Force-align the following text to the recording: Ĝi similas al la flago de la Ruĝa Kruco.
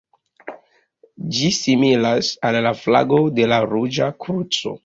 Ĝi 1.35 1.51
similas 1.59 2.31
al 2.51 2.59
la 2.69 2.75
flago 2.83 3.23
de 3.41 3.49
la 3.55 3.63
Ruĝa 3.75 4.13
Kruco. 4.27 4.77